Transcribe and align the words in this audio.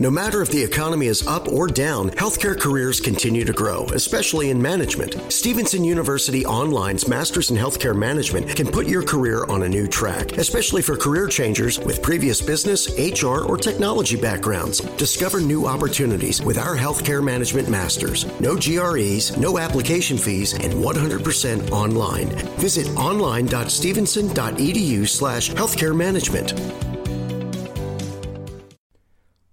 No 0.00 0.12
matter 0.12 0.42
if 0.42 0.50
the 0.52 0.62
economy 0.62 1.08
is 1.08 1.26
up 1.26 1.48
or 1.48 1.66
down, 1.66 2.10
healthcare 2.10 2.56
careers 2.56 3.00
continue 3.00 3.44
to 3.44 3.52
grow, 3.52 3.84
especially 3.86 4.50
in 4.50 4.62
management. 4.62 5.16
Stevenson 5.32 5.82
University 5.82 6.44
Online's 6.44 7.08
Masters 7.08 7.50
in 7.50 7.56
Healthcare 7.56 7.98
Management 7.98 8.54
can 8.54 8.68
put 8.68 8.86
your 8.86 9.02
career 9.02 9.44
on 9.46 9.64
a 9.64 9.68
new 9.68 9.88
track, 9.88 10.38
especially 10.38 10.82
for 10.82 10.96
career 10.96 11.26
changers 11.26 11.80
with 11.80 12.00
previous 12.00 12.40
business, 12.40 12.88
HR, 12.96 13.44
or 13.44 13.56
technology 13.56 14.14
backgrounds. 14.14 14.78
Discover 14.98 15.40
new 15.40 15.66
opportunities 15.66 16.40
with 16.40 16.58
our 16.58 16.76
Healthcare 16.76 17.24
Management 17.24 17.68
Masters. 17.68 18.24
No 18.38 18.54
GREs, 18.54 19.36
no 19.36 19.58
application 19.58 20.16
fees, 20.16 20.52
and 20.52 20.74
100% 20.74 21.72
online. 21.72 22.28
Visit 22.60 22.86
online.stevenson.edu 22.96 25.08
slash 25.08 25.50
healthcare 25.50 25.96
management. 25.96 26.54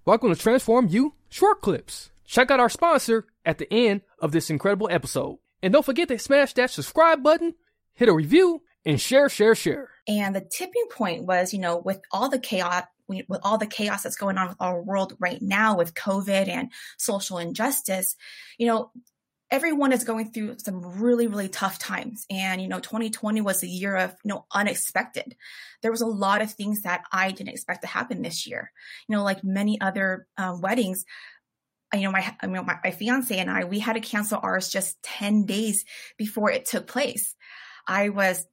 Welcome 0.08 0.30
to 0.30 0.40
Transform 0.40 0.88
You 0.88 1.16
Short 1.30 1.62
Clips. 1.62 2.12
Check 2.26 2.52
out 2.52 2.59
our 2.59 2.70
sponsor 2.70 3.26
at 3.44 3.58
the 3.58 3.68
end 3.73 4.02
of 4.20 4.32
this 4.32 4.52
incredible 4.52 4.88
episode. 4.91 5.40
And 5.63 5.73
don't 5.73 5.84
forget 5.84 6.09
to 6.09 6.20
smash 6.20 6.54
that 6.54 6.70
subscribe 6.70 7.23
button, 7.23 7.55
hit 7.96 8.08
a 8.08 8.13
review, 8.13 8.62
and 8.86 9.02
share, 9.02 9.30
share, 9.30 9.55
share. 9.55 9.90
And 10.08 10.36
the 10.36 10.48
tipping 10.48 10.86
point 10.91 11.23
was, 11.23 11.54
you 11.54 11.60
know, 11.60 11.77
with 11.77 12.02
all 12.12 12.30
the 12.30 12.38
chaos, 12.38 12.84
with 13.08 13.40
all 13.41 13.58
the 13.58 13.66
chaos 13.66 14.04
that's 14.04 14.16
going 14.16 14.38
on 14.38 14.49
with 14.49 14.58
our 14.60 14.80
world 14.80 15.16
right 15.20 15.41
now 15.41 15.76
with 15.76 15.96
COVID 15.96 16.49
and 16.49 16.72
social 16.99 17.40
injustice, 17.40 18.16
you 18.60 18.68
know, 18.68 18.91
everyone 19.55 19.94
is 19.94 20.04
going 20.04 20.30
through 20.32 20.58
some 20.58 21.00
really 21.00 21.27
really 21.27 21.48
tough 21.48 21.80
times 21.80 22.26
and 22.30 22.62
you 22.62 22.68
know 22.68 22.82
2020 22.82 23.40
was 23.40 23.63
a 23.63 23.68
year 23.68 23.96
of 23.96 24.12
you 24.26 24.27
know 24.30 24.46
unexpected 24.52 25.34
there 25.82 25.91
was 25.91 26.02
a 26.02 26.05
lot 26.05 26.41
of 26.41 26.52
things 26.52 26.82
that 26.82 27.04
i 27.13 27.32
didn't 27.32 27.54
expect 27.54 27.82
to 27.82 27.88
happen 27.88 28.22
this 28.22 28.46
year 28.46 28.70
you 29.08 29.16
know 29.16 29.23
like 29.23 29.46
many 29.46 29.80
other 29.80 30.27
um, 30.38 30.60
weddings 30.60 31.05
you 31.94 32.02
know 32.02 32.12
my 32.12 32.36
I 32.41 32.48
mean, 32.48 32.66
my, 32.66 32.77
my 32.84 32.91
fiance 32.91 33.38
and 33.38 33.49
i 33.49 33.63
we 33.63 33.80
had 33.80 33.94
to 33.94 34.02
cancel 34.02 34.41
ours 34.44 34.68
just 34.68 35.02
10 35.04 35.46
days 35.46 35.85
before 36.18 36.51
it 36.51 36.66
took 36.66 36.85
place 36.85 37.34
i 37.88 38.10
was 38.10 38.46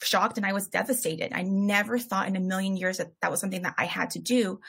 shocked 0.00 0.36
and 0.36 0.46
I 0.46 0.52
was 0.52 0.68
devastated. 0.68 1.32
I 1.32 1.42
never 1.42 1.98
thought 1.98 2.28
in 2.28 2.36
a 2.36 2.40
million 2.40 2.76
years 2.76 2.98
that 2.98 3.08
that 3.20 3.32
was 3.32 3.40
something 3.40 3.62
that 3.62 3.74
I 3.76 3.86
had 3.86 4.10
to 4.10 4.20
do. 4.20 4.60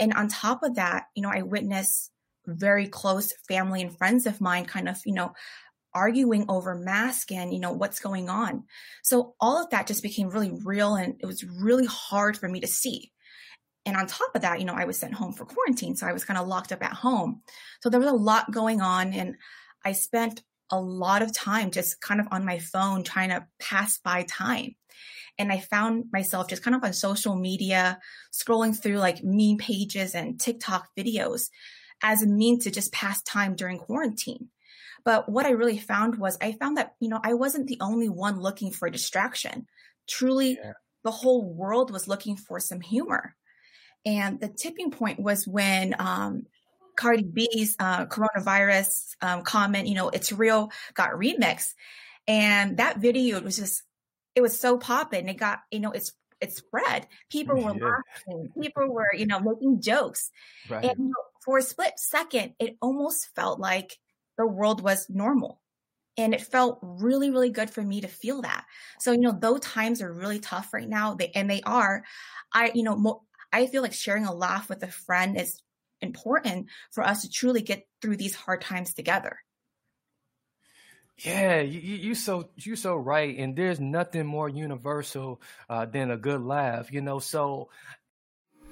And 0.00 0.12
on 0.14 0.26
top 0.26 0.64
of 0.64 0.74
that, 0.74 1.04
you 1.14 1.22
know, 1.22 1.30
I 1.32 1.42
witnessed 1.42 2.10
very 2.46 2.86
close 2.86 3.32
family 3.48 3.82
and 3.82 3.96
friends 3.96 4.26
of 4.26 4.40
mine 4.40 4.64
kind 4.66 4.88
of, 4.88 5.00
you 5.04 5.14
know, 5.14 5.32
arguing 5.94 6.44
over 6.48 6.74
mask 6.74 7.30
and, 7.30 7.52
you 7.52 7.60
know, 7.60 7.72
what's 7.72 8.00
going 8.00 8.28
on. 8.28 8.64
So 9.02 9.34
all 9.40 9.62
of 9.62 9.70
that 9.70 9.86
just 9.86 10.02
became 10.02 10.28
really 10.28 10.50
real 10.64 10.96
and 10.96 11.14
it 11.20 11.26
was 11.26 11.44
really 11.44 11.86
hard 11.86 12.36
for 12.36 12.48
me 12.48 12.60
to 12.60 12.66
see. 12.66 13.12
And 13.86 13.96
on 13.96 14.06
top 14.06 14.30
of 14.34 14.42
that, 14.42 14.58
you 14.58 14.64
know, 14.64 14.74
I 14.74 14.86
was 14.86 14.98
sent 14.98 15.14
home 15.14 15.32
for 15.32 15.44
quarantine. 15.44 15.94
So 15.94 16.06
I 16.06 16.12
was 16.12 16.24
kind 16.24 16.38
of 16.38 16.48
locked 16.48 16.72
up 16.72 16.82
at 16.82 16.92
home. 16.92 17.42
So 17.82 17.90
there 17.90 18.00
was 18.00 18.08
a 18.08 18.14
lot 18.14 18.50
going 18.50 18.80
on 18.80 19.12
and 19.12 19.36
I 19.84 19.92
spent 19.92 20.42
a 20.70 20.80
lot 20.80 21.22
of 21.22 21.32
time 21.32 21.70
just 21.70 22.00
kind 22.00 22.20
of 22.20 22.26
on 22.30 22.44
my 22.44 22.58
phone 22.58 23.04
trying 23.04 23.28
to 23.28 23.46
pass 23.60 23.98
by 23.98 24.24
time. 24.24 24.74
And 25.38 25.52
I 25.52 25.58
found 25.58 26.06
myself 26.12 26.48
just 26.48 26.62
kind 26.62 26.74
of 26.74 26.82
on 26.82 26.92
social 26.92 27.36
media, 27.36 27.98
scrolling 28.32 28.80
through 28.80 28.98
like 28.98 29.22
meme 29.22 29.58
pages 29.58 30.14
and 30.14 30.40
TikTok 30.40 30.88
videos 30.96 31.50
as 32.04 32.22
a 32.22 32.26
means 32.26 32.64
to 32.64 32.70
just 32.70 32.92
pass 32.92 33.22
time 33.22 33.56
during 33.56 33.78
quarantine. 33.78 34.50
But 35.04 35.28
what 35.28 35.46
I 35.46 35.50
really 35.50 35.78
found 35.78 36.16
was 36.18 36.38
I 36.40 36.52
found 36.52 36.76
that, 36.76 36.94
you 37.00 37.08
know, 37.08 37.20
I 37.22 37.34
wasn't 37.34 37.66
the 37.66 37.78
only 37.80 38.08
one 38.08 38.38
looking 38.38 38.70
for 38.70 38.88
distraction. 38.90 39.66
Truly, 40.06 40.58
yeah. 40.62 40.72
the 41.02 41.10
whole 41.10 41.42
world 41.42 41.90
was 41.90 42.06
looking 42.06 42.36
for 42.36 42.60
some 42.60 42.80
humor. 42.80 43.34
And 44.06 44.38
the 44.38 44.48
tipping 44.48 44.90
point 44.90 45.18
was 45.18 45.46
when 45.46 45.94
um, 45.98 46.42
Cardi 46.94 47.24
B's 47.24 47.74
uh, 47.78 48.04
coronavirus 48.06 49.16
um, 49.22 49.42
comment, 49.42 49.88
you 49.88 49.94
know, 49.94 50.10
it's 50.10 50.30
real, 50.30 50.70
got 50.92 51.12
remixed. 51.12 51.72
And 52.26 52.76
that 52.76 52.98
video 52.98 53.38
it 53.38 53.44
was 53.44 53.56
just, 53.56 53.82
it 54.34 54.42
was 54.42 54.60
so 54.60 54.76
popping. 54.76 55.28
It 55.28 55.38
got, 55.38 55.60
you 55.70 55.80
know, 55.80 55.92
it's 55.92 56.12
it 56.40 56.52
spread. 56.52 57.06
People 57.30 57.56
were 57.56 57.74
yeah. 57.76 57.96
laughing. 58.26 58.52
People 58.60 58.92
were, 58.92 59.08
you 59.14 59.26
know, 59.26 59.40
making 59.40 59.80
jokes. 59.80 60.30
Right. 60.68 60.84
And 60.84 60.98
you 60.98 61.04
know, 61.06 61.14
for 61.44 61.58
a 61.58 61.62
split 61.62 61.98
second, 61.98 62.54
it 62.58 62.76
almost 62.80 63.28
felt 63.34 63.60
like 63.60 63.98
the 64.38 64.46
world 64.46 64.80
was 64.80 65.08
normal. 65.08 65.60
And 66.16 66.32
it 66.32 66.42
felt 66.42 66.78
really, 66.80 67.30
really 67.30 67.50
good 67.50 67.70
for 67.70 67.82
me 67.82 68.00
to 68.00 68.08
feel 68.08 68.42
that. 68.42 68.64
So, 69.00 69.12
you 69.12 69.20
know, 69.20 69.36
though 69.36 69.58
times 69.58 70.00
are 70.00 70.12
really 70.12 70.38
tough 70.38 70.72
right 70.72 70.88
now, 70.88 71.14
they, 71.14 71.32
and 71.34 71.50
they 71.50 71.60
are, 71.62 72.04
I, 72.52 72.70
you 72.74 72.84
know, 72.84 72.96
mo- 72.96 73.24
I 73.52 73.66
feel 73.66 73.82
like 73.82 73.92
sharing 73.92 74.24
a 74.24 74.32
laugh 74.34 74.68
with 74.68 74.82
a 74.84 74.88
friend 74.88 75.36
is 75.38 75.60
important 76.00 76.68
for 76.92 77.04
us 77.04 77.22
to 77.22 77.30
truly 77.30 77.62
get 77.62 77.86
through 78.00 78.16
these 78.16 78.34
hard 78.34 78.60
times 78.60 78.94
together. 78.94 79.38
Yeah, 81.18 81.60
you, 81.60 81.78
you 81.78 82.14
so 82.16 82.50
you 82.56 82.74
so 82.74 82.96
right, 82.96 83.38
and 83.38 83.54
there's 83.54 83.78
nothing 83.78 84.26
more 84.26 84.48
universal 84.48 85.40
uh, 85.68 85.86
than 85.86 86.10
a 86.10 86.16
good 86.16 86.40
laugh, 86.40 86.92
you 86.92 87.00
know. 87.00 87.20
So, 87.20 87.70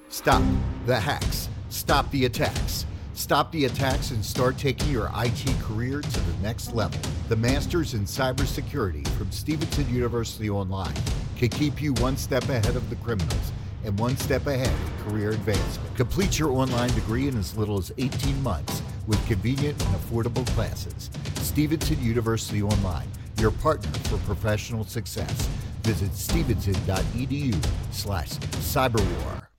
stop 0.08 0.42
the 0.86 0.98
hacks, 0.98 1.48
stop 1.72 2.10
the 2.10 2.26
attacks, 2.26 2.84
stop 3.14 3.50
the 3.50 3.64
attacks, 3.64 4.10
and 4.10 4.24
start 4.24 4.58
taking 4.58 4.90
your 4.90 5.10
IT 5.16 5.44
career 5.60 6.02
to 6.02 6.20
the 6.20 6.42
next 6.42 6.74
level. 6.74 7.00
The 7.28 7.36
Masters 7.36 7.94
in 7.94 8.04
Cybersecurity 8.04 9.08
from 9.16 9.30
Stevenson 9.32 9.88
University 9.92 10.50
Online 10.50 10.94
can 11.36 11.48
keep 11.48 11.80
you 11.80 11.94
one 11.94 12.16
step 12.16 12.44
ahead 12.44 12.76
of 12.76 12.88
the 12.90 12.96
criminals 12.96 13.52
and 13.84 13.98
one 13.98 14.16
step 14.18 14.46
ahead 14.46 14.68
of 14.68 15.06
career 15.08 15.30
advancement. 15.30 15.96
Complete 15.96 16.38
your 16.38 16.50
online 16.50 16.90
degree 16.90 17.26
in 17.26 17.36
as 17.38 17.56
little 17.56 17.78
as 17.78 17.90
18 17.96 18.42
months 18.42 18.82
with 19.06 19.26
convenient 19.26 19.82
and 19.82 19.96
affordable 19.96 20.46
classes. 20.48 21.10
Stevenson 21.36 22.00
University 22.02 22.62
Online, 22.62 23.08
your 23.38 23.50
partner 23.50 23.90
for 24.04 24.18
professional 24.18 24.84
success. 24.84 25.48
Visit 25.82 26.14
stevenson.edu 26.14 27.66
slash 27.90 28.28
cyberwar. 28.28 29.42